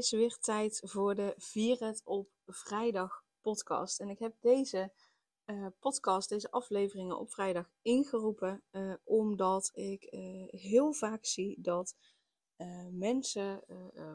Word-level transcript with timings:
Is 0.00 0.10
weer 0.10 0.38
tijd 0.38 0.80
voor 0.84 1.14
de 1.14 1.34
Vier 1.36 1.78
het 1.78 2.02
op 2.04 2.28
vrijdag 2.46 3.24
podcast. 3.40 4.00
En 4.00 4.08
ik 4.08 4.18
heb 4.18 4.34
deze 4.40 4.92
uh, 5.46 5.66
podcast, 5.78 6.28
deze 6.28 6.50
afleveringen 6.50 7.18
op 7.18 7.30
vrijdag 7.30 7.70
ingeroepen, 7.82 8.62
uh, 8.70 8.94
omdat 9.04 9.70
ik 9.72 10.12
uh, 10.12 10.48
heel 10.48 10.92
vaak 10.92 11.24
zie 11.24 11.60
dat 11.60 11.96
mensen, 12.90 13.64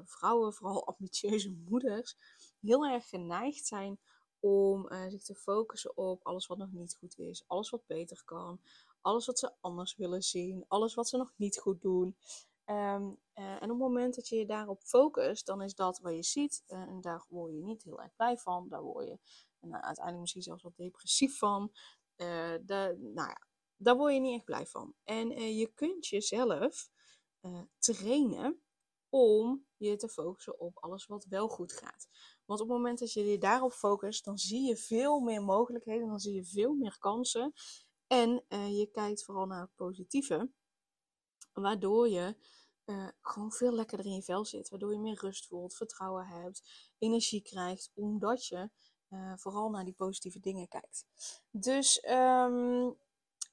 vrouwen, 0.06 0.54
vooral 0.54 0.88
ambitieuze 0.96 1.52
moeders, 1.52 2.18
heel 2.62 2.86
erg 2.86 3.10
geneigd 3.10 3.66
zijn 3.66 4.00
om 4.40 4.88
zich 5.10 5.24
te 5.24 5.36
focussen 5.36 5.98
op 5.98 6.24
alles 6.24 6.48
wat 6.48 6.58
nog 6.58 6.72
niet 6.72 6.96
goed 6.96 7.18
is, 7.18 7.44
alles 7.48 7.70
wat 7.70 7.86
beter 7.88 8.22
kan, 8.26 8.60
alles 9.02 9.26
wat 9.26 9.40
ze 9.40 9.54
anders 9.62 9.96
willen 9.96 10.22
zien, 10.22 10.66
alles 10.68 10.94
wat 10.94 11.10
ze 11.10 11.18
nog 11.18 11.34
niet 11.36 11.60
goed 11.60 11.82
doen. 11.82 12.16
Um, 12.70 13.20
uh, 13.36 13.52
en 13.52 13.64
op 13.64 13.70
het 13.70 13.78
moment 13.78 14.16
dat 14.16 14.28
je 14.28 14.36
je 14.36 14.46
daarop 14.46 14.82
focust, 14.84 15.46
dan 15.46 15.62
is 15.62 15.76
dat 15.76 16.00
wat 16.00 16.16
je 16.16 16.24
ziet. 16.24 16.64
Uh, 16.68 16.80
en 16.80 17.02
daar 17.02 17.26
word 17.30 17.54
je 17.54 17.62
niet 17.62 17.84
heel 17.84 18.02
erg 18.02 18.16
blij 18.16 18.38
van. 18.38 18.70
Daar 18.70 18.82
word 18.82 19.08
je 19.08 19.20
nou, 19.60 19.84
uiteindelijk 19.84 20.20
misschien 20.20 20.42
zelfs 20.42 20.64
wat 20.64 20.76
depressief 20.76 21.38
van. 21.38 21.72
Nou 22.18 23.14
ja, 23.14 23.48
daar 23.76 23.98
word 23.98 24.14
je 24.14 24.20
niet 24.20 24.36
echt 24.36 24.46
blij 24.46 24.66
van. 24.66 24.94
En 25.04 25.30
je 25.56 25.72
kunt 25.74 26.08
jezelf 26.08 26.90
trainen 27.78 28.62
om 29.10 29.66
je 29.78 29.96
te 29.96 30.10
focussen 30.10 30.60
op 30.60 30.78
alles 30.78 31.06
wat 31.06 31.26
wel 31.26 31.48
goed 31.48 31.74
gaat. 31.74 32.08
Want 32.46 32.62
op 32.62 32.68
het 32.68 32.78
moment 32.78 33.00
dat 33.00 33.14
je 33.14 33.26
je 33.26 33.38
daarop 33.38 33.72
focust, 33.72 34.26
dan 34.26 34.38
zie 34.38 34.68
je 34.68 34.78
veel 34.78 35.20
meer 35.20 35.44
mogelijkheden, 35.44 36.08
dan 36.08 36.20
zie 36.20 36.34
je 36.34 36.46
veel 36.46 36.74
meer 36.74 36.98
kansen. 36.98 37.54
En 38.08 38.46
je 38.50 38.90
kijkt 38.92 39.24
vooral 39.24 39.46
naar 39.46 39.62
het 39.62 39.76
positieve. 39.76 40.50
Waardoor 41.62 42.10
je 42.10 42.36
uh, 42.86 43.08
gewoon 43.22 43.52
veel 43.52 43.74
lekkerder 43.74 44.06
in 44.06 44.14
je 44.14 44.22
vel 44.22 44.46
zit. 44.46 44.70
Waardoor 44.70 44.92
je 44.92 45.00
meer 45.00 45.20
rust 45.20 45.48
voelt, 45.48 45.76
vertrouwen 45.76 46.26
hebt, 46.26 46.92
energie 46.98 47.42
krijgt. 47.42 47.92
Omdat 47.94 48.46
je 48.46 48.70
uh, 49.10 49.34
vooral 49.36 49.70
naar 49.70 49.84
die 49.86 49.94
positieve 49.94 50.40
dingen 50.40 50.68
kijkt. 50.68 51.06
Dus 51.52 52.06
um, 52.10 52.96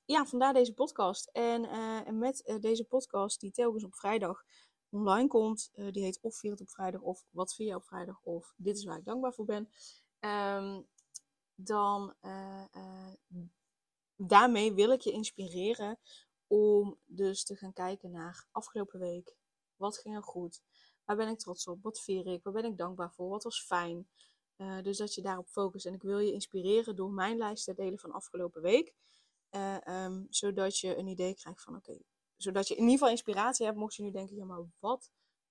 ja, 0.05 0.27
vandaar 0.27 0.53
deze 0.53 0.75
podcast. 0.75 1.27
En, 1.27 1.64
en 2.05 2.19
met 2.19 2.56
deze 2.61 2.84
podcast, 2.84 3.41
die 3.41 3.50
telkens 3.50 3.84
op 3.84 3.94
vrijdag 3.94 4.44
online 4.89 5.28
komt. 5.28 5.70
die 5.72 6.03
heet 6.03 6.19
of 6.20 6.37
Vier 6.37 6.50
het 6.50 6.61
op 6.61 6.70
vrijdag 6.70 7.00
of 7.00 7.25
Wat 7.31 7.55
vier 7.55 7.66
je 7.66 7.75
op 7.75 7.84
vrijdag 7.84 8.20
of 8.22 8.55
Dit 8.56 8.77
is 8.77 8.84
waar 8.84 8.98
ik 8.98 9.05
dankbaar 9.05 9.33
voor 9.33 9.44
ben. 9.44 9.69
Um, 10.20 10.87
dan 11.55 12.14
daarmee 14.16 14.72
wil 14.72 14.91
ik 14.91 15.00
je 15.00 15.12
inspireren 15.12 15.98
om 16.53 16.98
dus 17.05 17.45
te 17.45 17.56
gaan 17.56 17.72
kijken 17.72 18.11
naar 18.11 18.47
afgelopen 18.50 19.00
week. 19.00 19.36
Wat 19.77 19.98
ging 19.98 20.17
er 20.17 20.22
goed? 20.22 20.62
Waar 21.04 21.16
ben 21.16 21.28
ik 21.28 21.38
trots 21.38 21.66
op? 21.66 21.82
Wat 21.82 22.00
vier 22.00 22.26
ik? 22.26 22.43
Waar 22.43 22.53
ben 22.53 22.65
ik 22.65 22.76
dankbaar 22.76 23.12
voor? 23.12 23.28
Wat 23.28 23.43
was 23.43 23.65
fijn? 23.65 24.09
Uh, 24.56 24.82
dus 24.82 24.97
dat 24.97 25.15
je 25.15 25.22
daarop 25.22 25.49
focust. 25.49 25.87
En 25.87 25.94
ik 25.94 26.03
wil 26.03 26.19
je 26.19 26.32
inspireren 26.32 26.97
door 26.97 27.10
mijn 27.10 27.37
lijst 27.37 27.65
te 27.65 27.75
delen 27.75 27.99
van 27.99 28.12
afgelopen 28.12 28.62
week. 28.62 28.94
Uh, 29.50 30.04
um, 30.04 30.26
zodat 30.31 30.78
je 30.78 30.97
een 30.97 31.06
idee 31.06 31.34
krijgt 31.34 31.62
van 31.62 31.76
oké. 31.76 31.99
Zodat 32.37 32.69
je 32.69 32.75
in 32.75 32.81
ieder 32.81 32.94
geval 32.94 33.10
inspiratie 33.10 33.66
hebt. 33.66 33.78
Mocht 33.78 33.94
je 33.94 34.03
nu 34.03 34.10
denken, 34.10 34.37
ja 34.37 34.44
maar 34.44 34.65
wat, 34.78 35.10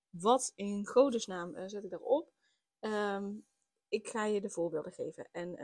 wat 0.10 0.52
in 0.56 0.88
godesnaam 0.88 1.56
uh, 1.56 1.64
zet 1.66 1.84
ik 1.84 1.90
daarop? 1.90 2.32
Um, 2.80 3.46
ik 3.88 4.08
ga 4.08 4.26
je 4.26 4.42
de 4.42 4.50
voorbeelden 4.50 4.92
geven. 4.92 5.30
En 5.32 5.56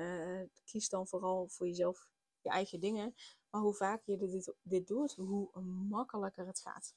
kies 0.63 0.90
dan 0.90 1.07
vooral 1.07 1.47
voor 1.47 1.67
jezelf 1.67 2.09
je 2.41 2.50
eigen 2.50 2.79
dingen. 2.79 3.16
Maar 3.57 3.66
hoe 3.66 3.75
vaker 3.75 4.12
je 4.12 4.18
dit, 4.18 4.53
dit 4.62 4.88
doet, 4.88 5.16
hoe 5.16 5.62
makkelijker 5.90 6.45
het 6.45 6.59
gaat. 6.59 6.95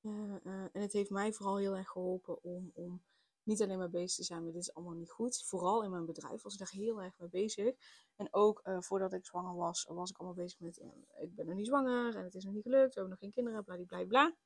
Uh, 0.00 0.12
uh, 0.12 0.62
en 0.72 0.80
het 0.80 0.92
heeft 0.92 1.10
mij 1.10 1.32
vooral 1.32 1.56
heel 1.56 1.76
erg 1.76 1.88
geholpen 1.88 2.42
om, 2.42 2.70
om 2.74 3.02
niet 3.42 3.62
alleen 3.62 3.78
maar 3.78 3.90
bezig 3.90 4.14
te 4.14 4.22
zijn 4.22 4.44
met 4.44 4.52
dit 4.52 4.62
is 4.62 4.74
allemaal 4.74 4.94
niet 4.94 5.10
goed. 5.10 5.42
Vooral 5.44 5.84
in 5.84 5.90
mijn 5.90 6.04
bedrijf 6.04 6.42
was 6.42 6.52
ik 6.52 6.58
daar 6.58 6.70
heel 6.70 7.02
erg 7.02 7.18
mee 7.18 7.28
bezig. 7.28 7.74
En 8.16 8.28
ook 8.30 8.60
uh, 8.64 8.80
voordat 8.80 9.12
ik 9.12 9.26
zwanger 9.26 9.54
was, 9.54 9.84
was 9.88 10.10
ik 10.10 10.16
allemaal 10.16 10.36
bezig 10.36 10.60
met 10.60 10.82
ik 11.20 11.34
ben 11.34 11.46
nog 11.46 11.54
niet 11.54 11.66
zwanger 11.66 12.16
en 12.16 12.24
het 12.24 12.34
is 12.34 12.44
nog 12.44 12.54
niet 12.54 12.62
gelukt. 12.62 12.94
We 12.94 13.00
hebben 13.00 13.10
nog 13.10 13.18
geen 13.18 13.32
kinderen, 13.32 13.64
bla 13.64 13.76
bla 13.86 14.04
bla. 14.04 14.36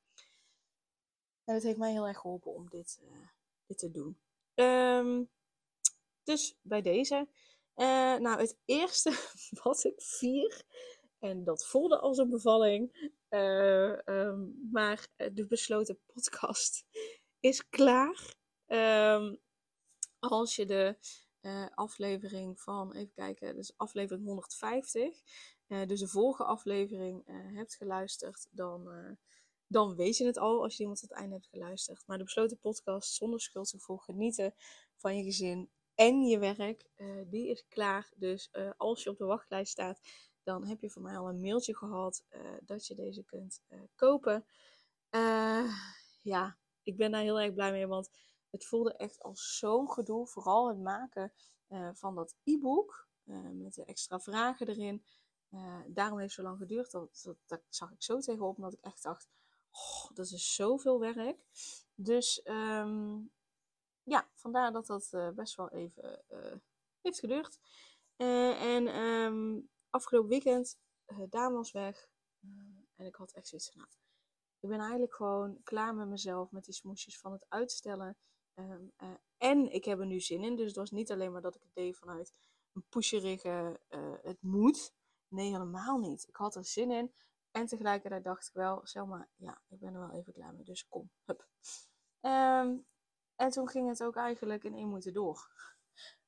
En 1.43 1.53
het 1.53 1.63
heeft 1.63 1.77
mij 1.77 1.91
heel 1.91 2.07
erg 2.07 2.19
geholpen 2.19 2.53
om 2.53 2.69
dit, 2.69 2.99
dit 3.65 3.77
te 3.77 3.91
doen. 3.91 4.19
Um, 4.55 5.29
dus 6.23 6.57
bij 6.61 6.81
deze. 6.81 7.27
nou, 8.19 8.39
het 8.39 8.57
eerste 8.65 9.11
wat 9.63 9.83
ik 9.83 10.01
vier 10.01 10.63
en 11.19 11.43
dat 11.43 11.65
voelde 11.65 11.99
als 11.99 12.17
een 12.17 12.29
bevalling. 12.29 13.11
Uh, 13.29 13.97
um, 14.05 14.67
maar 14.71 15.07
eh, 15.15 15.29
de 15.33 15.45
besloten 15.45 15.99
podcast 16.05 16.85
is 17.49 17.69
klaar. 17.69 18.35
Um, 18.67 19.39
als 20.19 20.55
je 20.55 20.65
de 20.65 20.97
uh, 21.41 21.67
aflevering 21.73 22.61
van, 22.61 22.93
even 22.93 23.13
kijken, 23.13 23.55
dus 23.55 23.73
aflevering 23.77 24.25
150, 24.25 25.21
uh, 25.67 25.87
dus 25.87 25.99
de 25.99 26.07
vorige 26.07 26.43
aflevering 26.43 27.23
hebt 27.53 27.75
geluisterd, 27.75 28.47
dan, 28.51 28.89
dan 29.67 29.95
weet 29.95 30.17
je 30.17 30.25
het 30.25 30.37
al 30.37 30.63
als 30.63 30.75
je 30.75 30.81
iemand 30.81 31.01
het 31.01 31.11
einde 31.11 31.35
hebt 31.35 31.47
geluisterd. 31.47 32.03
Maar 32.07 32.17
de 32.17 32.23
besloten 32.23 32.59
podcast 32.59 33.13
zonder 33.13 33.41
schuldgevoel 33.41 33.97
genieten 33.97 34.53
van 34.95 35.17
je 35.17 35.23
gezin 35.23 35.69
en 35.95 36.21
je 36.21 36.39
werk, 36.39 36.89
die 37.27 37.47
is 37.49 37.65
klaar. 37.67 38.11
Dus 38.15 38.51
als 38.77 39.03
je 39.03 39.09
op 39.09 39.17
de 39.17 39.25
wachtlijst 39.25 39.71
staat, 39.71 39.99
dan 40.49 40.65
heb 40.65 40.81
je 40.81 40.89
van 40.89 41.01
mij 41.01 41.17
al 41.17 41.29
een 41.29 41.41
mailtje 41.41 41.75
gehad 41.75 42.25
uh, 42.29 42.41
dat 42.61 42.87
je 42.87 42.95
deze 42.95 43.23
kunt 43.23 43.61
uh, 43.69 43.79
kopen. 43.95 44.45
Uh, 45.11 45.73
ja, 46.21 46.57
ik 46.83 46.97
ben 46.97 47.11
daar 47.11 47.21
heel 47.21 47.39
erg 47.39 47.53
blij 47.53 47.71
mee, 47.71 47.87
want 47.87 48.09
het 48.49 48.65
voelde 48.65 48.93
echt 48.93 49.19
als 49.19 49.57
zo'n 49.57 49.91
gedoe. 49.91 50.27
Vooral 50.27 50.67
het 50.67 50.79
maken 50.79 51.33
van 51.93 52.15
dat 52.15 52.35
e-book 52.43 53.07
met 53.53 53.73
de 53.73 53.85
extra 53.85 54.19
vragen 54.19 54.67
erin. 54.67 55.03
daarom 55.87 56.19
heeft 56.19 56.35
het 56.35 56.39
zo 56.39 56.41
lang 56.41 56.57
geduurd. 56.57 56.91
Dat, 56.91 57.35
dat, 57.45 57.61
zag 57.69 57.91
ik 57.91 58.03
zo 58.03 58.19
tegenop, 58.19 58.57
omdat 58.57 58.73
ik 58.73 58.81
echt 58.81 59.03
dacht, 59.03 59.29
oh, 59.71 60.15
dat 60.15 60.25
is 60.31 60.55
zoveel 60.55 60.99
werk. 60.99 61.45
Dus 61.95 62.41
um, 62.45 63.31
ja, 64.03 64.29
vandaar 64.33 64.71
dat 64.71 64.85
dat 64.87 65.35
best 65.35 65.55
wel 65.55 65.69
even 65.69 66.23
heeft 67.01 67.19
geduurd. 67.19 67.59
en 68.17 68.87
um, 68.99 69.69
afgelopen 69.89 70.29
weekend, 70.29 70.79
uh, 71.07 71.19
Daan 71.29 71.53
was 71.53 71.71
weg. 71.71 72.09
Uh, 72.41 72.51
en 72.95 73.05
ik 73.05 73.15
had 73.15 73.31
echt 73.31 73.47
zoiets 73.47 73.71
van, 73.71 73.77
nou, 73.77 73.89
ik 74.59 74.69
ben 74.69 74.79
eigenlijk 74.79 75.13
gewoon 75.13 75.63
klaar 75.63 75.95
met 75.95 76.07
mezelf, 76.07 76.51
met 76.51 76.65
die 76.65 76.73
smoesjes 76.73 77.19
van 77.19 77.31
het 77.31 77.45
uitstellen. 77.49 78.17
Um, 78.55 78.91
uh, 78.97 79.09
en 79.37 79.71
ik 79.71 79.85
heb 79.85 79.99
er 79.99 80.05
nu 80.05 80.19
zin 80.19 80.43
in. 80.43 80.55
Dus 80.55 80.67
het 80.67 80.75
was 80.75 80.91
niet 80.91 81.11
alleen 81.11 81.31
maar 81.31 81.41
dat 81.41 81.55
ik 81.55 81.61
het 81.61 81.73
deed 81.73 81.97
vanuit 81.97 82.33
een 82.73 82.85
pusherige, 82.89 83.79
het 84.21 84.41
moet. 84.41 84.93
Nee, 85.27 85.51
helemaal 85.51 85.97
niet. 85.97 86.27
Ik 86.27 86.35
had 86.35 86.55
er 86.55 86.65
zin 86.65 86.91
in. 86.91 87.13
En 87.51 87.65
tegelijkertijd 87.65 88.23
dacht 88.23 88.47
ik 88.47 88.53
wel, 88.53 88.79
Selma, 88.83 89.29
ja, 89.35 89.61
ik 89.67 89.79
ben 89.79 89.93
er 89.93 89.99
wel 89.99 90.11
even 90.11 90.33
klaar 90.33 90.53
mee. 90.53 90.63
Dus 90.63 90.87
kom, 90.87 91.11
hup. 91.25 91.47
Um, 92.21 92.85
en 93.35 93.49
toen 93.49 93.69
ging 93.69 93.87
het 93.87 94.03
ook 94.03 94.15
eigenlijk 94.15 94.63
in 94.63 94.73
één 94.73 94.89
moeten 94.89 95.13
door. 95.13 95.51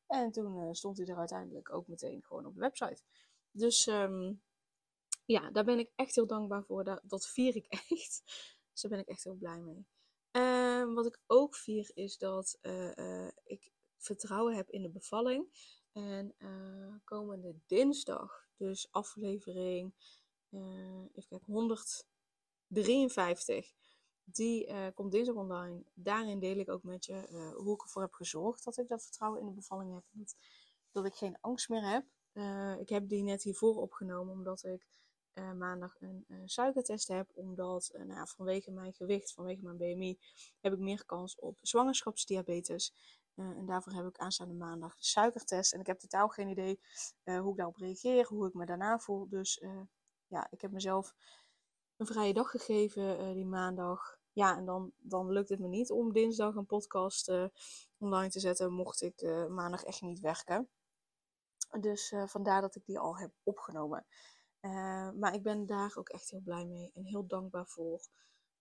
En 0.07 0.31
toen 0.31 0.75
stond 0.75 0.97
hij 0.97 1.07
er 1.07 1.17
uiteindelijk 1.17 1.73
ook 1.73 1.87
meteen 1.87 2.23
gewoon 2.23 2.45
op 2.45 2.53
de 2.53 2.59
website. 2.59 3.03
Dus 3.51 3.87
um, 3.87 4.41
ja, 5.25 5.51
daar 5.51 5.63
ben 5.63 5.79
ik 5.79 5.91
echt 5.95 6.15
heel 6.15 6.27
dankbaar 6.27 6.63
voor. 6.63 6.83
Dat, 6.83 7.01
dat 7.03 7.27
vier 7.27 7.55
ik 7.55 7.65
echt. 7.89 8.21
Dus 8.71 8.81
daar 8.81 8.91
ben 8.91 8.99
ik 8.99 9.07
echt 9.07 9.23
heel 9.23 9.35
blij 9.35 9.59
mee. 9.59 9.85
Um, 10.31 10.93
wat 10.93 11.05
ik 11.05 11.19
ook 11.27 11.55
vier 11.55 11.91
is 11.93 12.17
dat 12.17 12.57
uh, 12.61 12.91
uh, 12.95 13.27
ik 13.43 13.71
vertrouwen 13.97 14.55
heb 14.55 14.69
in 14.69 14.81
de 14.81 14.89
bevalling. 14.89 15.69
En 15.91 16.35
uh, 16.37 16.95
komende 17.03 17.55
dinsdag, 17.65 18.47
dus 18.57 18.87
aflevering, 18.91 19.93
kijken, 21.11 21.41
153. 21.45 23.73
Die 24.23 24.91
komt 24.93 25.11
dinsdag 25.11 25.35
online. 25.35 25.83
Daarin 25.93 26.39
deel 26.39 26.57
ik 26.57 26.69
ook 26.69 26.83
met 26.83 27.05
je 27.05 27.51
hoe 27.55 27.73
ik 27.73 27.81
ervoor 27.81 28.01
heb 28.01 28.13
gezorgd 28.13 28.63
dat 28.63 28.77
ik 28.77 28.87
dat 28.87 29.03
vertrouwen 29.03 29.39
in 29.39 29.45
de 29.45 29.53
bevalling 29.53 29.93
heb. 29.93 30.03
Dat 30.91 31.05
ik 31.05 31.13
geen 31.13 31.37
angst 31.39 31.69
meer 31.69 31.89
heb. 31.89 32.05
Uh, 32.33 32.79
ik 32.79 32.89
heb 32.89 33.09
die 33.09 33.23
net 33.23 33.43
hiervoor 33.43 33.75
opgenomen 33.75 34.33
omdat 34.33 34.63
ik 34.63 34.87
uh, 35.33 35.51
maandag 35.51 35.95
een 35.99 36.25
uh, 36.27 36.41
suikertest 36.45 37.07
heb. 37.07 37.29
Omdat 37.33 37.91
nou, 38.05 38.27
vanwege 38.27 38.71
mijn 38.71 38.93
gewicht, 38.93 39.33
vanwege 39.33 39.63
mijn 39.63 39.77
BMI, 39.77 40.19
heb 40.59 40.73
ik 40.73 40.79
meer 40.79 41.05
kans 41.05 41.35
op 41.35 41.57
zwangerschapsdiabetes. 41.61 42.93
en 43.35 43.65
daarvoor 43.65 43.93
heb 43.93 44.05
ik 44.05 44.17
aanstaande 44.17 44.53
maandag 44.53 44.97
de 44.97 45.05
suikertest. 45.05 45.73
En 45.73 45.79
ik 45.79 45.87
heb 45.87 45.99
totaal 45.99 46.27
geen 46.27 46.49
idee 46.49 46.79
hoe 47.23 47.51
ik 47.51 47.57
daarop 47.57 47.75
reageer, 47.75 48.25
hoe 48.27 48.47
ik 48.47 48.53
me 48.53 48.65
daarna 48.65 48.99
voel. 48.99 49.29
Dus 49.29 49.63
ja, 50.27 50.47
ik 50.49 50.61
heb 50.61 50.71
mezelf 50.71 51.15
een 51.97 52.05
vrije 52.05 52.33
dag 52.33 52.49
gegeven 52.49 53.33
die 53.33 53.45
maandag. 53.45 54.19
Ja, 54.31 54.57
en 54.57 54.65
dan, 54.65 54.91
dan 54.97 55.31
lukt 55.31 55.49
het 55.49 55.59
me 55.59 55.67
niet 55.67 55.91
om 55.91 56.13
dinsdag 56.13 56.55
een 56.55 56.65
podcast 56.65 57.31
online 57.97 58.29
te 58.29 58.39
zetten, 58.39 58.73
mocht 58.73 59.01
ik 59.01 59.47
maandag 59.49 59.83
echt 59.83 60.01
niet 60.01 60.19
werken. 60.19 60.69
Dus 61.79 62.13
vandaar 62.25 62.61
dat 62.61 62.75
ik 62.75 62.85
die 62.85 62.99
al 62.99 63.17
heb 63.17 63.31
opgenomen. 63.43 64.05
maar 65.15 65.33
ik 65.33 65.43
ben 65.43 65.65
daar 65.65 65.91
ook 65.95 66.09
echt 66.09 66.29
heel 66.29 66.41
blij 66.41 66.65
mee 66.65 66.91
en 66.93 67.05
heel 67.05 67.27
dankbaar 67.27 67.67
voor. 67.67 68.07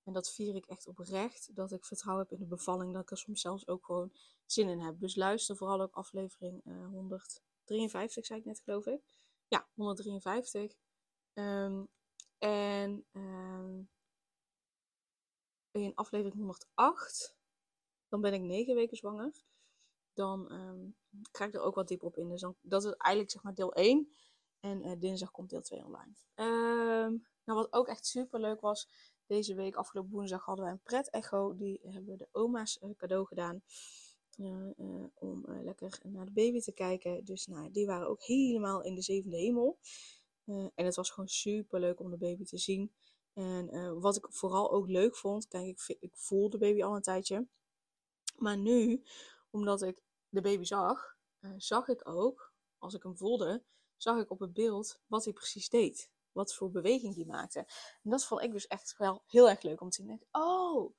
En 0.04 0.12
dat 0.12 0.30
vier 0.30 0.54
ik 0.54 0.66
echt 0.66 0.86
oprecht. 0.86 1.54
Dat 1.54 1.72
ik 1.72 1.84
vertrouwen 1.84 2.26
heb 2.28 2.38
in 2.38 2.44
de 2.44 2.54
bevalling. 2.54 2.92
Dat 2.92 3.02
ik 3.02 3.10
er 3.10 3.18
soms 3.18 3.40
zelfs 3.40 3.68
ook 3.68 3.84
gewoon 3.84 4.12
zin 4.46 4.68
in 4.68 4.80
heb. 4.80 5.00
Dus 5.00 5.16
luister 5.16 5.56
vooral 5.56 5.80
ook 5.80 5.94
aflevering 5.94 6.60
uh, 6.64 6.74
eh, 6.74 6.88
153, 6.90 8.26
zei 8.26 8.38
ik 8.38 8.44
net 8.44 8.60
geloof 8.60 8.86
ik. 8.86 9.02
Ja, 9.48 9.68
153. 9.74 10.76
Um, 11.34 11.88
en 12.38 13.06
um, 13.12 13.90
in 15.70 15.94
aflevering 15.94 16.36
108, 16.36 17.36
dan 18.08 18.20
ben 18.20 18.32
ik 18.32 18.40
9 18.40 18.74
weken 18.74 18.96
zwanger. 18.96 19.44
Dan 20.14 20.52
um, 20.52 20.96
ga 21.32 21.44
ik 21.44 21.54
er 21.54 21.60
ook 21.60 21.74
wat 21.74 21.88
dieper 21.88 22.06
op 22.06 22.16
in. 22.16 22.28
Dus 22.28 22.40
dan, 22.40 22.56
dat 22.60 22.84
is 22.84 22.92
eigenlijk 22.92 23.32
zeg 23.32 23.42
maar 23.42 23.54
deel 23.54 23.72
1. 23.72 24.12
En 24.60 24.86
uh, 24.86 24.92
dinsdag 24.98 25.30
komt 25.30 25.50
deel 25.50 25.60
2 25.60 25.84
online. 25.84 26.12
nou, 27.44 27.58
wat 27.58 27.72
ook 27.72 27.88
echt 27.88 28.06
super 28.06 28.40
leuk 28.40 28.60
was, 28.60 28.88
deze 29.26 29.54
week, 29.54 29.74
afgelopen 29.74 30.10
woensdag, 30.10 30.44
hadden 30.44 30.64
we 30.64 30.70
een 30.70 30.82
pret-echo. 30.82 31.56
Die 31.56 31.80
hebben 31.82 32.18
de 32.18 32.28
oma's 32.32 32.78
uh, 32.82 32.90
cadeau 32.96 33.26
gedaan. 33.26 33.62
Uh, 34.36 35.04
om 35.14 35.44
lekker 35.46 36.00
naar 36.02 36.26
de 36.26 36.32
baby 36.32 36.60
te 36.60 36.72
kijken. 36.72 37.24
Dus 37.24 37.46
nou, 37.46 37.70
die 37.70 37.86
waren 37.86 38.08
ook 38.08 38.22
helemaal 38.22 38.82
in 38.82 38.94
de 38.94 39.02
zevende 39.02 39.36
hemel. 39.36 39.78
en 40.44 40.84
het 40.84 40.96
was 40.96 41.10
gewoon 41.10 41.28
super 41.28 41.80
leuk 41.80 42.00
om 42.00 42.10
de 42.10 42.16
baby 42.16 42.44
te 42.44 42.58
zien. 42.58 42.92
En 43.34 44.00
wat 44.00 44.16
ik 44.16 44.26
vooral 44.30 44.72
ook 44.72 44.88
leuk 44.88 45.16
vond, 45.16 45.48
kijk, 45.48 45.66
ik, 45.66 45.96
ik 46.00 46.16
voel 46.16 46.50
de 46.50 46.58
baby 46.58 46.82
al 46.82 46.94
een 46.96 47.02
tijdje. 47.02 47.46
Maar 48.38 48.56
nu, 48.56 49.02
omdat 49.50 49.82
ik 49.82 50.02
de 50.28 50.40
baby 50.40 50.64
zag, 50.64 51.16
zag 51.56 51.88
ik 51.88 52.08
ook, 52.08 52.52
als 52.78 52.94
ik 52.94 53.02
hem 53.02 53.16
voelde, 53.16 53.64
zag 53.96 54.18
ik 54.18 54.30
op 54.30 54.40
het 54.40 54.52
beeld 54.52 55.00
wat 55.06 55.24
hij 55.24 55.32
precies 55.32 55.68
deed 55.68 56.10
wat 56.32 56.54
voor 56.54 56.70
beweging 56.70 57.14
die 57.14 57.26
maakte. 57.26 57.58
En 58.02 58.10
dat 58.10 58.24
vond 58.24 58.42
ik 58.42 58.52
dus 58.52 58.66
echt 58.66 58.96
wel 58.96 59.22
heel 59.26 59.48
erg 59.48 59.62
leuk 59.62 59.80
om 59.80 59.90
te 59.90 60.02
zien. 60.02 60.22
oh, 60.30 60.96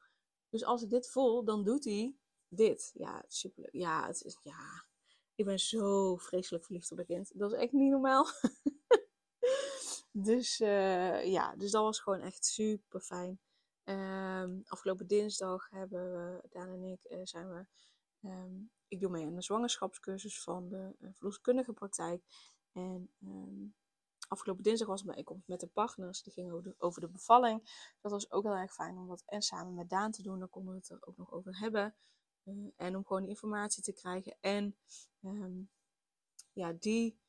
dus 0.50 0.63
als 0.63 0.81
ik 0.81 0.89
dit 0.89 1.09
voel, 1.09 1.44
dan 1.44 1.63
doet 1.63 1.83
hij 1.83 2.15
dit. 2.48 2.92
Ja, 2.94 3.24
superleuk. 3.27 3.74
Ja, 3.74 4.07
het 4.07 4.24
is, 4.24 4.38
ja, 4.42 4.86
ik 5.36 5.45
ben 5.45 5.59
zo 5.59 6.15
vreselijk 6.15 6.63
verliefd 6.63 6.92
op 6.92 7.00
een 7.00 7.06
kind. 7.06 7.39
Dat 7.39 7.51
is 7.51 7.59
echt 7.59 7.71
niet 7.71 7.92
normaal. 7.92 8.25
dus 10.12 10.59
uh, 10.59 11.25
ja, 11.25 11.56
dus 11.56 11.71
dat 11.71 11.83
was 11.83 12.00
gewoon 12.00 12.21
echt 12.21 12.45
super 12.45 13.01
fijn. 13.01 13.39
Um, 13.83 14.62
afgelopen 14.65 15.07
dinsdag 15.07 15.69
hebben 15.69 16.12
we, 16.12 16.47
Daan 16.50 16.69
en 16.69 16.83
ik, 16.83 17.06
uh, 17.09 17.19
zijn 17.24 17.50
we, 17.50 17.65
um, 18.21 18.71
ik 18.88 19.00
doe 19.00 19.09
mee 19.09 19.25
aan 19.25 19.35
de 19.35 19.41
zwangerschapscursus 19.41 20.44
van 20.44 20.69
de 20.69 20.95
uh, 21.00 21.09
verloskundige 21.13 21.73
praktijk. 21.73 22.23
En 22.71 23.13
um, 23.19 23.75
afgelopen 24.27 24.63
dinsdag 24.63 24.88
was 24.88 25.03
mijn 25.03 25.12
bijeenkomst 25.12 25.47
met 25.47 25.59
de 25.59 25.68
partners. 25.68 26.23
Die 26.23 26.33
ging 26.33 26.51
over 26.51 26.63
de, 26.63 26.75
over 26.77 27.01
de 27.01 27.09
bevalling. 27.09 27.62
Dat 28.01 28.12
was 28.12 28.31
ook 28.31 28.44
heel 28.44 28.56
erg 28.56 28.73
fijn 28.73 28.97
om 28.97 29.07
dat 29.07 29.23
en 29.25 29.41
samen 29.41 29.73
met 29.73 29.89
Daan 29.89 30.12
te 30.12 30.21
doen. 30.21 30.39
Dan 30.39 30.50
konden 30.50 30.73
we 30.73 30.79
het 30.79 30.89
er 30.89 31.07
ook 31.07 31.18
nog 31.18 31.31
over 31.31 31.59
hebben. 31.59 31.95
Uh, 32.44 32.71
en 32.75 32.95
om 32.95 33.06
gewoon 33.06 33.27
informatie 33.27 33.83
te 33.83 33.94
krijgen. 33.94 34.38
En 34.39 34.77
um, 35.21 35.69
ja, 36.53 36.73
die, 36.73 37.19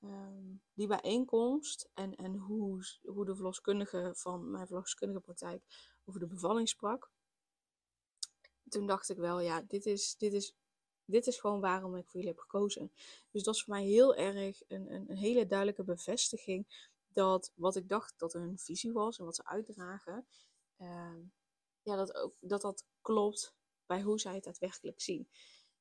um, 0.00 0.62
die 0.74 0.86
bijeenkomst 0.86 1.90
en, 1.94 2.14
en 2.14 2.36
hoe, 2.36 2.84
hoe 3.02 3.24
de 3.24 3.34
verloskundige 3.34 4.12
van 4.14 4.50
mijn 4.50 4.66
verloskundige 4.66 5.20
praktijk 5.20 5.64
over 6.04 6.20
de 6.20 6.26
bevalling 6.26 6.68
sprak. 6.68 7.12
Toen 8.68 8.86
dacht 8.86 9.08
ik 9.08 9.16
wel, 9.16 9.40
ja, 9.40 9.62
dit 9.62 9.86
is, 9.86 10.16
dit 10.16 10.32
is 10.32 10.54
dit 11.06 11.26
is 11.26 11.38
gewoon 11.38 11.60
waarom 11.60 11.96
ik 11.96 12.04
voor 12.04 12.20
jullie 12.20 12.28
heb 12.28 12.38
gekozen. 12.38 12.92
Dus 13.30 13.42
dat 13.42 13.54
is 13.54 13.64
voor 13.64 13.74
mij 13.74 13.84
heel 13.84 14.14
erg 14.14 14.62
een, 14.68 14.92
een, 14.92 15.10
een 15.10 15.16
hele 15.16 15.46
duidelijke 15.46 15.84
bevestiging 15.84 16.90
dat 17.08 17.52
wat 17.54 17.76
ik 17.76 17.88
dacht 17.88 18.18
dat 18.18 18.32
hun 18.32 18.58
visie 18.58 18.92
was 18.92 19.18
en 19.18 19.24
wat 19.24 19.34
ze 19.34 19.46
uitdragen, 19.46 20.26
uh, 20.80 21.16
ja, 21.82 21.96
dat, 21.96 22.14
ook, 22.14 22.34
dat 22.40 22.60
dat 22.60 22.84
klopt 23.00 23.54
bij 23.86 24.02
hoe 24.02 24.20
zij 24.20 24.34
het 24.34 24.44
daadwerkelijk 24.44 25.00
zien. 25.00 25.28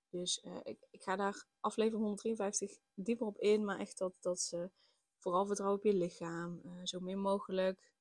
Dus 0.10 0.44
uh, 0.44 0.60
ik, 0.64 0.88
ik 0.90 1.04
ga 1.04 1.16
daar 1.16 1.46
aflevering 1.60 2.04
153 2.04 2.78
dieper 2.94 3.28
op 3.28 3.38
in, 3.38 3.66
maar 3.66 3.80
echt 3.80 3.98
dat, 3.98 4.14
dat 4.20 4.40
ze 4.40 4.70
vooral 5.18 5.46
vertrouwen 5.46 5.80
op 5.80 5.86
je 5.86 5.94
lichaam, 5.94 6.62
uh, 6.66 6.80
zo 6.84 7.00
min 7.00 7.20
mogelijk 7.20 7.92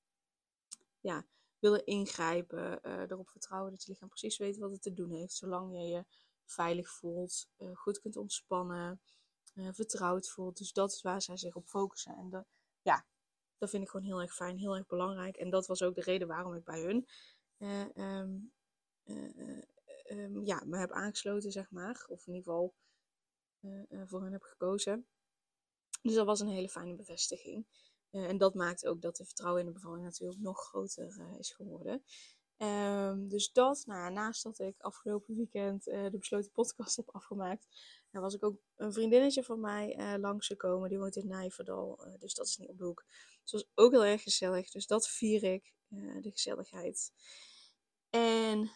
ja, 1.01 1.27
willen 1.63 1.87
ingrijpen, 1.87 2.81
uh, 2.83 3.01
erop 3.01 3.29
vertrouwen 3.29 3.71
dat 3.71 3.83
je 3.83 3.91
lichaam 3.91 4.09
precies 4.09 4.39
weet 4.39 4.59
wat 4.59 4.71
het 4.71 4.83
te 4.83 4.93
doen 4.93 5.11
heeft, 5.11 5.35
zolang 5.35 5.73
je 5.73 5.87
je 5.87 6.05
veilig 6.45 6.91
voelt, 6.91 7.49
uh, 7.59 7.77
goed 7.77 8.01
kunt 8.01 8.17
ontspannen, 8.17 9.01
uh, 9.55 9.69
vertrouwd 9.73 10.29
voelt. 10.29 10.57
Dus 10.57 10.73
dat 10.73 10.93
is 10.93 11.03
waar 11.03 11.23
zij 11.23 11.37
zich 11.37 11.55
op 11.55 11.69
focussen. 11.69 12.17
En 12.17 12.47
ja, 12.83 13.07
dat 13.59 13.71
vind 13.71 13.83
ik 13.83 13.89
gewoon 13.89 14.07
heel 14.07 14.21
erg 14.21 14.35
fijn, 14.35 14.57
heel 14.59 14.77
erg 14.77 14.87
belangrijk. 14.87 15.37
En 15.37 15.51
dat 15.51 15.67
was 15.67 15.83
ook 15.83 15.95
de 15.95 16.01
reden 16.01 16.29
waarom 16.29 16.55
ik 16.55 16.65
bij 16.65 16.81
hun 16.81 17.07
um, 17.95 18.53
um, 20.07 20.45
ja, 20.45 20.63
me 20.65 20.79
heb 20.79 20.91
aangesloten, 20.91 21.53
zeg 21.53 21.71
maar. 21.71 22.05
Of 22.09 22.27
in 22.27 22.35
ieder 22.35 22.53
geval 22.53 22.75
voor 24.07 24.23
hen 24.23 24.33
heb 24.33 24.43
gekozen. 24.43 25.07
Dus 26.03 26.15
dat 26.15 26.27
was 26.27 26.41
een 26.41 26.49
hele 26.49 26.69
fijne 26.69 26.95
bevestiging. 26.95 27.67
En 28.13 28.39
dat 28.39 28.55
maakt 28.55 28.87
ook 28.87 29.03
dat 29.03 29.17
de 29.17 29.25
vertrouwen 29.25 29.61
in 29.61 29.67
de 29.67 29.73
bevalling 29.73 30.05
natuurlijk 30.05 30.41
nog 30.41 30.61
groter 30.61 31.37
is 31.39 31.51
geworden. 31.51 32.03
Um, 32.63 33.29
dus 33.29 33.53
dat, 33.53 33.83
nou, 33.87 34.13
naast 34.13 34.43
dat 34.43 34.59
ik 34.59 34.75
afgelopen 34.81 35.35
weekend 35.35 35.89
uh, 35.89 36.11
de 36.11 36.19
besloten 36.19 36.53
podcast 36.53 36.97
heb 37.01 37.09
afgemaakt, 37.11 37.67
uh, 38.13 38.21
was 38.21 38.35
ik 38.35 38.45
ook 38.45 38.57
een 38.77 38.93
vriendinnetje 38.93 39.45
van 39.45 39.61
mij 39.61 39.97
uh, 39.99 40.15
langsgekomen. 40.21 40.89
Die 40.89 40.99
woont 40.99 41.17
in 41.17 41.29
Nijverdal, 41.29 42.07
dus 42.19 42.35
dat 42.35 42.47
is 42.47 42.57
niet 42.57 42.69
op 42.69 42.79
de 42.79 42.85
hoek. 42.85 43.05
Dus 43.43 43.53
was 43.53 43.67
ook 43.75 43.93
heel 43.93 44.05
erg 44.05 44.23
gezellig. 44.23 44.71
Dus 44.71 44.87
dat 44.87 45.09
vier 45.09 45.43
ik, 45.43 45.75
de 46.21 46.31
gezelligheid. 46.31 47.13
En 48.11 48.71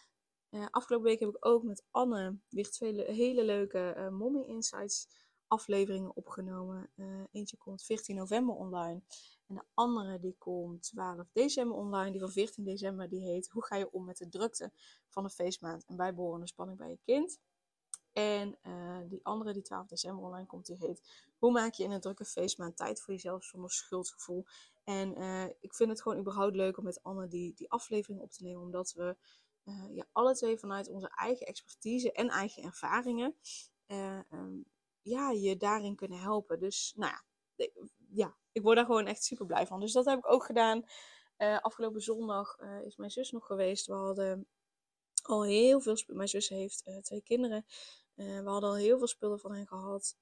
afgelopen 0.71 1.07
week 1.07 1.19
heb 1.19 1.29
ik 1.29 1.45
ook 1.45 1.63
met 1.63 1.83
Anne 1.91 2.37
weer 2.49 2.69
twee 2.69 3.01
hele 3.01 3.43
leuke 3.43 4.09
Mommy 4.11 4.41
Insights 4.41 5.07
afleveringen 5.47 6.15
opgenomen. 6.15 6.89
eentje 7.31 7.57
komt 7.57 7.83
14 7.83 8.15
november 8.15 8.55
online. 8.55 9.01
En 9.47 9.55
de 9.55 9.63
andere 9.73 10.19
die 10.19 10.35
komt 10.37 10.83
12 10.83 11.27
december 11.31 11.77
online. 11.77 12.11
Die 12.11 12.19
van 12.19 12.31
14 12.31 12.63
december 12.63 13.09
die 13.09 13.21
heet 13.21 13.49
Hoe 13.49 13.65
ga 13.65 13.75
je 13.75 13.91
om 13.91 14.05
met 14.05 14.17
de 14.17 14.29
drukte 14.29 14.71
van 15.07 15.23
een 15.23 15.29
feestmaand 15.29 15.85
en 15.85 15.95
bijbehorende 15.95 16.47
spanning 16.47 16.77
bij 16.77 16.89
je 16.89 16.99
kind. 17.03 17.39
En 18.13 18.57
uh, 18.63 18.99
die 19.09 19.25
andere 19.25 19.53
die 19.53 19.61
12 19.61 19.87
december 19.87 20.23
online 20.23 20.45
komt, 20.45 20.65
die 20.65 20.75
heet 20.75 21.01
Hoe 21.37 21.51
maak 21.51 21.73
je 21.73 21.83
in 21.83 21.91
een 21.91 22.01
drukke 22.01 22.25
feestmaand 22.25 22.77
tijd 22.77 23.01
voor 23.01 23.13
jezelf 23.13 23.43
zonder 23.43 23.71
schuldgevoel. 23.71 24.45
En 24.83 25.17
uh, 25.17 25.45
ik 25.59 25.75
vind 25.75 25.89
het 25.89 26.01
gewoon 26.01 26.17
überhaupt 26.17 26.55
leuk 26.55 26.77
om 26.77 26.83
met 26.83 27.03
Anne 27.03 27.27
die, 27.27 27.53
die 27.53 27.71
aflevering 27.71 28.21
op 28.21 28.31
te 28.31 28.43
nemen. 28.43 28.61
Omdat 28.61 28.93
we 28.93 29.15
ja, 29.89 30.05
alle 30.11 30.35
twee 30.35 30.57
vanuit 30.57 30.89
onze 30.89 31.09
eigen 31.15 31.47
expertise 31.47 32.11
en 32.11 32.29
eigen 32.29 32.63
ervaringen 32.63 33.35
um, 34.31 34.65
ja, 35.07 35.31
je 35.31 35.57
daarin 35.57 35.95
kunnen 35.95 36.19
helpen. 36.19 36.59
Dus 36.59 36.93
nou 36.95 37.11
ja, 37.11 37.23
ja, 38.09 38.37
ik 38.51 38.61
word 38.61 38.75
daar 38.75 38.85
gewoon 38.85 39.05
echt 39.05 39.23
super 39.23 39.45
blij 39.45 39.67
van. 39.67 39.79
Dus 39.79 39.91
dat 39.91 40.05
heb 40.05 40.17
ik 40.17 40.31
ook 40.31 40.45
gedaan. 40.45 40.83
Uh, 41.37 41.59
afgelopen 41.59 42.01
zondag 42.01 42.57
uh, 42.59 42.81
is 42.81 42.95
mijn 42.95 43.11
zus 43.11 43.31
nog 43.31 43.45
geweest. 43.45 43.85
We 43.85 43.93
hadden 43.93 44.47
al 45.23 45.43
heel 45.43 45.81
veel 45.81 45.95
spullen. 45.95 46.17
Mijn 46.17 46.29
zus 46.29 46.49
heeft 46.49 46.87
uh, 46.87 46.97
twee 46.97 47.21
kinderen. 47.21 47.65
we 48.13 48.41
hadden 48.45 48.69
al 48.69 48.75
heel 48.75 48.97
veel 48.97 49.07
spullen 49.07 49.39
van 49.39 49.53
hen 49.53 49.67
gehad 49.67 50.17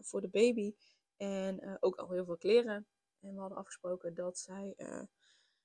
voor 0.00 0.20
de 0.20 0.28
baby. 0.28 0.74
En 1.16 1.76
ook 1.80 1.96
al 1.96 2.10
heel 2.10 2.24
veel 2.24 2.36
kleren. 2.36 2.86
En 3.20 3.34
we 3.34 3.40
hadden 3.40 3.58
afgesproken 3.58 4.14
dat 4.14 4.38
zij 4.38 4.76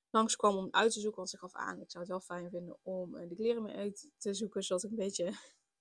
langskwam 0.10 0.58
om 0.58 0.68
uit 0.72 0.92
te 0.92 1.00
zoeken. 1.00 1.18
Want 1.18 1.30
ze 1.30 1.38
gaf 1.38 1.54
aan, 1.54 1.82
ik 1.82 1.92
zou 1.92 2.04
het 2.04 2.12
wel 2.12 2.22
fijn 2.22 2.50
vinden 2.50 2.78
om 2.82 3.12
de 3.12 3.36
kleren 3.36 3.64
mee 3.64 3.76
uit 3.76 4.10
te 4.18 4.34
zoeken. 4.34 4.64
Zodat 4.64 4.84
ik 4.84 4.90
een 4.90 4.96
beetje 4.96 5.34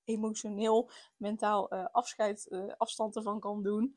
emotioneel, 0.07 0.91
mentaal 1.17 1.71
afscheid, 1.71 2.49
afstand 2.77 3.17
ervan 3.17 3.41
kan 3.41 3.63
doen. 3.63 3.97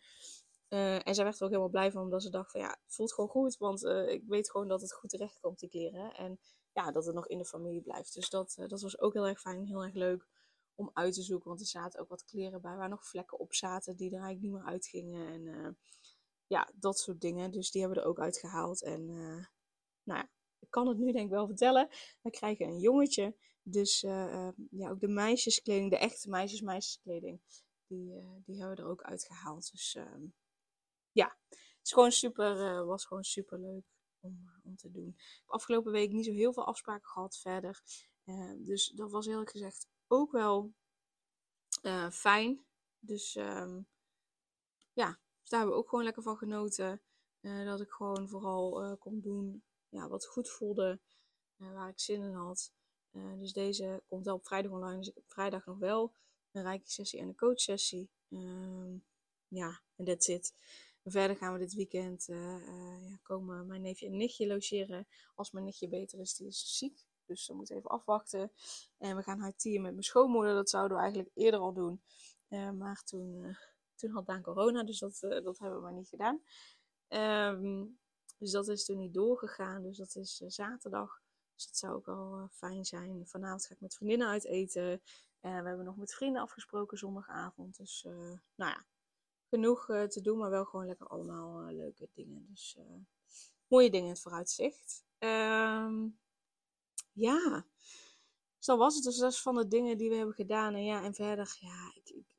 Uh, 0.69 1.07
en 1.07 1.15
zij 1.15 1.23
werd 1.23 1.37
er 1.37 1.43
ook 1.43 1.49
helemaal 1.49 1.69
blij 1.69 1.91
van, 1.91 2.01
omdat 2.01 2.21
ze 2.21 2.29
dacht 2.29 2.51
van 2.51 2.61
ja, 2.61 2.67
het 2.83 2.93
voelt 2.93 3.13
gewoon 3.13 3.29
goed. 3.29 3.57
Want 3.57 3.83
ik 3.85 4.23
weet 4.27 4.51
gewoon 4.51 4.67
dat 4.67 4.81
het 4.81 4.93
goed 4.93 5.09
terecht 5.09 5.39
komt, 5.39 5.59
die 5.59 5.69
kleren. 5.69 6.13
En 6.13 6.39
ja, 6.73 6.91
dat 6.91 7.05
het 7.05 7.15
nog 7.15 7.27
in 7.27 7.37
de 7.37 7.45
familie 7.45 7.81
blijft. 7.81 8.13
Dus 8.13 8.29
dat, 8.29 8.53
dat 8.67 8.81
was 8.81 8.99
ook 8.99 9.13
heel 9.13 9.27
erg 9.27 9.39
fijn, 9.39 9.65
heel 9.65 9.83
erg 9.83 9.93
leuk 9.93 10.27
om 10.75 10.89
uit 10.93 11.13
te 11.13 11.21
zoeken. 11.21 11.47
Want 11.47 11.59
er 11.59 11.67
zaten 11.67 11.99
ook 11.99 12.09
wat 12.09 12.25
kleren 12.25 12.61
bij 12.61 12.75
waar 12.75 12.89
nog 12.89 13.05
vlekken 13.05 13.39
op 13.39 13.53
zaten 13.53 13.95
die 13.95 14.07
er 14.07 14.21
eigenlijk 14.21 14.41
niet 14.41 14.51
meer 14.51 14.71
uitgingen. 14.71 15.27
En 15.27 15.77
ja, 16.47 16.69
dat 16.75 16.99
soort 16.99 17.21
dingen. 17.21 17.51
Dus 17.51 17.71
die 17.71 17.81
hebben 17.81 17.99
we 17.99 18.03
er 18.03 18.09
ook 18.09 18.19
uitgehaald. 18.19 18.83
En 18.83 19.05
nou 20.03 20.19
ja, 20.19 20.29
ik 20.59 20.69
kan 20.69 20.87
het 20.87 20.97
nu 20.97 21.11
denk 21.11 21.25
ik 21.25 21.31
wel 21.31 21.47
vertellen. 21.47 21.89
We 22.21 22.29
krijgen 22.29 22.67
een 22.67 22.79
jongetje. 22.79 23.35
Dus 23.71 24.03
uh, 24.03 24.49
ja, 24.69 24.89
ook 24.89 24.99
de 24.99 25.07
meisjeskleding, 25.07 25.89
de 25.89 25.97
echte 25.97 26.29
meisjes 26.29 26.61
meisjeskleding, 26.61 27.41
die, 27.87 28.13
uh, 28.13 28.35
die 28.45 28.59
hebben 28.59 28.75
we 28.75 28.81
er 28.81 28.89
ook 28.89 29.01
uitgehaald. 29.01 29.71
Dus 29.71 29.95
uh, 29.95 30.15
ja, 31.11 31.37
het 31.49 31.79
is 31.83 31.91
gewoon 31.91 32.11
super, 32.11 32.85
was 32.85 33.05
gewoon 33.05 33.23
super 33.23 33.59
leuk 33.59 33.85
om, 34.19 34.51
om 34.63 34.75
te 34.75 34.91
doen. 34.91 35.17
Afgelopen 35.45 35.91
week 35.91 36.11
niet 36.11 36.25
zo 36.25 36.31
heel 36.31 36.53
veel 36.53 36.65
afspraken 36.65 37.09
gehad 37.09 37.37
verder. 37.37 37.81
dus 38.57 38.87
dat 38.87 39.11
was 39.11 39.25
eerlijk 39.27 39.51
gezegd 39.51 39.87
ook 40.07 40.31
wel 40.31 40.73
fijn. 42.11 42.65
Dus 42.99 43.35
ehm, 43.35 43.81
ja, 44.93 45.19
dus 45.39 45.49
daar 45.49 45.59
hebben 45.59 45.77
we 45.77 45.83
ook 45.83 45.89
gewoon 45.89 46.03
lekker 46.03 46.23
van 46.23 46.37
genoten. 46.37 47.01
dat 47.41 47.81
ik 47.81 47.89
gewoon 47.89 48.29
vooral 48.29 48.97
kon 48.97 49.19
doen 49.19 49.63
ja, 49.89 50.07
wat 50.07 50.25
goed 50.25 50.49
voelde, 50.49 50.99
waar 51.55 51.89
ik 51.89 51.99
zin 51.99 52.21
in 52.23 52.33
had. 52.33 52.73
Uh, 53.11 53.39
dus 53.39 53.53
deze 53.53 54.03
komt 54.07 54.25
wel 54.25 54.35
op 54.35 54.45
vrijdag 54.45 54.71
online. 54.71 54.97
Dus 54.97 55.07
ik 55.07 55.15
heb 55.15 55.23
vrijdag 55.27 55.65
nog 55.65 55.77
wel 55.77 56.13
een 56.51 56.61
rijke 56.61 56.89
sessie 56.91 57.19
en 57.19 57.27
een 57.27 57.35
coachsessie. 57.35 58.09
Uh, 58.29 58.95
ja, 59.47 59.81
en 59.95 60.05
that's 60.05 60.27
it. 60.27 60.53
Verder 61.03 61.35
gaan 61.35 61.53
we 61.53 61.59
dit 61.59 61.73
weekend 61.73 62.27
uh, 62.27 62.37
uh, 62.37 63.09
ja, 63.09 63.17
komen 63.21 63.67
mijn 63.67 63.81
neefje 63.81 64.05
en 64.05 64.17
nichtje 64.17 64.47
logeren. 64.47 65.07
Als 65.35 65.51
mijn 65.51 65.65
nichtje 65.65 65.87
beter 65.87 66.19
is, 66.19 66.35
die 66.35 66.47
is 66.47 66.77
ziek. 66.77 67.07
Dus 67.25 67.47
we 67.47 67.53
moeten 67.53 67.75
even 67.75 67.89
afwachten. 67.89 68.51
En 68.97 69.15
we 69.15 69.23
gaan 69.23 69.39
huitieren 69.39 69.81
met 69.81 69.91
mijn 69.91 70.03
schoonmoeder. 70.03 70.53
Dat 70.53 70.69
zouden 70.69 70.97
we 70.97 71.03
eigenlijk 71.03 71.31
eerder 71.33 71.59
al 71.59 71.73
doen. 71.73 72.01
maar 72.77 73.03
toen, 73.03 73.57
toen 73.95 74.11
had 74.11 74.25
Daan 74.25 74.41
corona, 74.41 74.83
dus 74.83 74.99
dat, 74.99 75.17
dat 75.19 75.59
hebben 75.59 75.77
we 75.77 75.83
maar 75.83 75.93
niet 75.93 76.09
gedaan. 76.09 76.41
Um, 77.07 77.99
dus 78.37 78.51
dat 78.51 78.67
is 78.67 78.85
toen 78.85 78.97
niet 78.97 79.13
doorgegaan. 79.13 79.83
Dus 79.83 79.97
dat 79.97 80.15
is 80.15 80.35
zaterdag. 80.37 81.21
Dus 81.59 81.67
dat 81.67 81.77
zou 81.77 81.95
ook 81.95 82.05
wel 82.05 82.39
uh, 82.39 82.43
fijn 82.51 82.85
zijn. 82.85 83.27
Vanavond 83.27 83.65
ga 83.65 83.73
ik 83.73 83.81
met 83.81 83.95
vriendinnen 83.95 84.27
uit 84.27 84.45
eten. 84.45 85.01
En 85.39 85.61
we 85.61 85.67
hebben 85.67 85.85
nog 85.85 85.97
met 85.97 86.13
vrienden 86.13 86.41
afgesproken 86.41 86.97
zondagavond. 86.97 87.77
Dus 87.77 88.03
uh, 88.07 88.13
nou 88.55 88.71
ja, 88.71 88.85
genoeg 89.49 89.89
uh, 89.89 90.03
te 90.03 90.21
doen, 90.21 90.37
maar 90.37 90.49
wel 90.49 90.65
gewoon 90.65 90.85
lekker 90.85 91.07
allemaal 91.07 91.65
leuke 91.65 92.09
dingen. 92.13 92.45
Dus 92.49 92.77
mooie 93.67 93.89
dingen 93.89 94.05
in 94.05 94.13
het 94.13 94.21
vooruitzicht. 94.21 95.05
Um, 95.19 96.19
ja, 97.13 97.65
dat 98.59 98.77
was 98.77 98.95
het. 98.95 99.03
Dus 99.03 99.17
dat 99.17 99.31
is 99.31 99.41
van 99.41 99.55
de 99.55 99.67
dingen 99.67 99.97
die 99.97 100.09
we 100.09 100.15
hebben 100.15 100.35
gedaan. 100.35 100.73
En 100.73 100.83
ja, 100.83 101.03
en 101.03 101.13
verder, 101.13 101.57
ja, 101.59 101.91
ik, 101.95 102.09
ik 102.09 102.35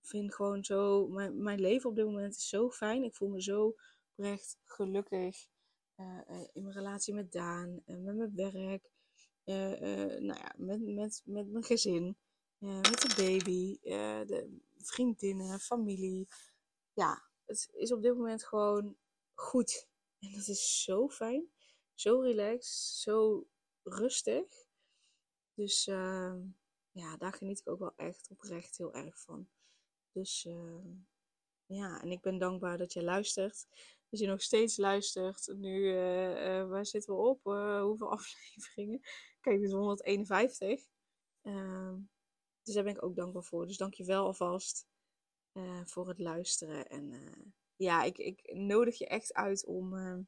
vind 0.00 0.34
gewoon 0.34 0.64
zo, 0.64 1.06
mijn, 1.08 1.42
mijn 1.42 1.60
leven 1.60 1.90
op 1.90 1.96
dit 1.96 2.04
moment 2.04 2.36
is 2.36 2.48
zo 2.48 2.70
fijn. 2.70 3.04
Ik 3.04 3.14
voel 3.14 3.28
me 3.28 3.42
zo 3.42 3.74
oprecht 4.10 4.58
gelukkig. 4.64 5.52
Uh, 5.96 6.20
in 6.52 6.62
mijn 6.62 6.74
relatie 6.74 7.14
met 7.14 7.32
Daan, 7.32 7.82
uh, 7.86 7.96
met 7.96 8.16
mijn 8.16 8.34
werk, 8.34 8.90
nou 9.44 10.38
ja, 10.38 10.54
met, 10.56 10.80
met, 10.80 11.22
met 11.24 11.48
mijn 11.48 11.64
gezin, 11.64 12.16
met 12.58 13.00
de 13.00 13.14
baby, 13.16 13.78
de 14.26 14.58
vriendinnen, 14.76 15.60
familie. 15.60 16.28
Ja, 16.92 17.22
het 17.44 17.70
is 17.72 17.92
op 17.92 18.02
dit 18.02 18.14
moment 18.14 18.44
gewoon 18.44 18.96
goed. 19.34 19.88
En 20.18 20.32
dat 20.32 20.48
is 20.48 20.82
zo 20.82 21.08
fijn, 21.08 21.52
zo 21.94 22.20
relaxed, 22.20 23.00
zo 23.00 23.46
rustig. 23.82 24.66
Dus 25.54 25.84
ja, 26.90 27.16
daar 27.18 27.32
geniet 27.32 27.58
ik 27.60 27.68
ook 27.68 27.78
wel 27.78 27.94
echt 27.96 28.30
oprecht 28.30 28.76
heel 28.76 28.94
erg 28.94 29.20
van. 29.20 29.48
Dus 30.12 30.42
ja, 31.66 32.02
en 32.02 32.10
ik 32.10 32.20
ben 32.20 32.38
dankbaar 32.38 32.78
dat 32.78 32.92
je 32.92 33.02
luistert 33.02 33.66
als 34.14 34.22
je 34.22 34.28
nog 34.28 34.42
steeds 34.42 34.76
luistert. 34.76 35.52
Nu, 35.56 35.92
uh, 35.92 36.68
waar 36.68 36.86
zitten 36.86 37.14
we 37.14 37.20
op? 37.20 37.46
Uh, 37.46 37.82
hoeveel 37.82 38.10
afleveringen? 38.18 39.00
Kijk, 39.40 39.56
dit 39.56 39.68
is 39.68 39.72
151. 39.72 40.80
Ehm, 41.42 41.98
dus 42.62 42.74
daar 42.74 42.84
ben 42.84 42.94
ik 42.94 43.02
ook 43.02 43.16
dankbaar 43.16 43.44
voor. 43.44 43.66
Dus 43.66 43.76
dank 43.76 43.94
je 43.94 44.04
wel 44.04 44.24
alvast 44.24 44.86
voor 45.84 46.08
het 46.08 46.18
luisteren. 46.18 46.88
En 46.88 47.12
ja, 47.76 48.02
ik, 48.02 48.18
ik 48.18 48.54
nodig 48.54 48.98
je 48.98 49.06
echt 49.06 49.34
uit 49.34 49.64
om 49.66 49.96
ehm, 49.96 50.22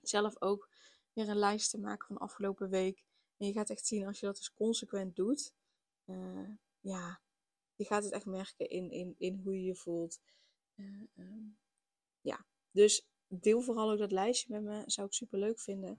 zelf 0.00 0.40
ook 0.40 0.70
weer 1.12 1.28
een 1.28 1.36
lijst 1.36 1.70
te 1.70 1.78
maken 1.78 2.06
van 2.06 2.16
de 2.16 2.22
afgelopen 2.22 2.68
week. 2.68 3.04
En 3.36 3.46
je 3.46 3.52
gaat 3.52 3.70
echt 3.70 3.86
zien 3.86 4.06
als 4.06 4.20
je 4.20 4.26
dat 4.26 4.36
dus 4.36 4.52
consequent 4.52 5.16
doet. 5.16 5.54
ja, 6.80 7.20
je 7.74 7.84
gaat 7.84 8.04
het 8.04 8.12
echt 8.12 8.26
merken 8.26 8.68
in, 8.68 8.90
in, 8.90 9.14
in 9.18 9.40
hoe 9.44 9.54
je 9.54 9.64
je 9.64 9.76
voelt. 9.76 10.20
Um, 10.76 11.58
ja, 12.20 12.46
dus 12.76 13.06
deel 13.28 13.60
vooral 13.60 13.92
ook 13.92 13.98
dat 13.98 14.12
lijstje 14.12 14.46
met 14.50 14.62
me. 14.62 14.82
Zou 14.86 15.06
ik 15.06 15.12
super 15.12 15.38
leuk 15.38 15.60
vinden. 15.60 15.98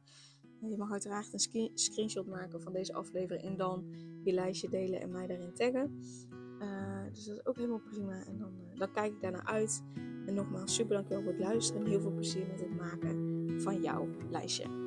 Je 0.60 0.77
mag 0.77 0.91
uiteraard 0.91 1.34
een 1.34 1.72
screenshot 1.74 2.27
maken 2.27 2.62
van 2.62 2.74
deze 2.74 2.93
aflevering 2.93 3.46
en 3.46 3.57
dan 3.57 3.96
je 4.24 4.34
lijstje 4.34 4.69
delen 4.69 5.01
en 5.01 5.12
mij 5.12 5.27
daarin 5.27 5.53
taggen. 5.53 6.00
Uh, 6.60 7.05
dus 7.13 7.25
dat 7.25 7.38
is 7.38 7.46
ook 7.46 7.55
helemaal 7.55 7.81
prima. 7.89 8.25
En 8.25 8.38
dan, 8.38 8.53
uh, 8.60 8.79
dan 8.79 8.91
kijk 8.91 9.13
ik 9.13 9.22
daarnaar 9.22 9.46
uit. 9.46 9.84
En 10.25 10.34
nogmaals, 10.34 10.75
super 10.75 10.96
dankjewel 10.96 11.24
voor 11.24 11.31
het 11.31 11.41
luisteren 11.41 11.81
en 11.81 11.89
heel 11.89 12.01
veel 12.01 12.13
plezier 12.13 12.48
met 12.48 12.60
het 12.60 12.75
maken 12.75 13.62
van 13.62 13.81
jouw 13.81 14.07
lijstje. 14.29 14.87